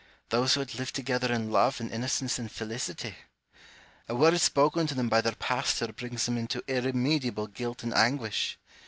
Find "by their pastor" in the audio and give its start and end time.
5.09-5.93